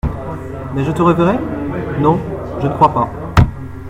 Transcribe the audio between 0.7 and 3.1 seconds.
Mais je te reverrai? Non, je ne crois